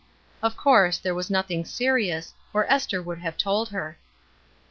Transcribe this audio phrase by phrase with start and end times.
[0.41, 3.99] Of course, there was nothing serious, or Esther would have told her.